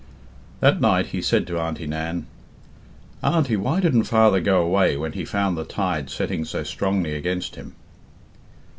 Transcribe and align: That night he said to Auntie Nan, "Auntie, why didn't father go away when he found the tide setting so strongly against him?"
That 0.61 0.81
night 0.81 1.09
he 1.09 1.21
said 1.21 1.45
to 1.45 1.59
Auntie 1.59 1.85
Nan, 1.85 2.25
"Auntie, 3.21 3.55
why 3.55 3.79
didn't 3.79 4.05
father 4.05 4.39
go 4.41 4.63
away 4.63 4.97
when 4.97 5.11
he 5.11 5.23
found 5.25 5.55
the 5.55 5.63
tide 5.63 6.09
setting 6.09 6.43
so 6.43 6.63
strongly 6.63 7.13
against 7.13 7.55
him?" 7.55 7.75